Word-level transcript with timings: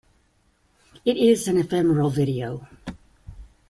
It 1.05 1.15
is 1.15 1.47
an 1.47 1.57
ephemeral 1.57 2.09
video. 2.09 2.67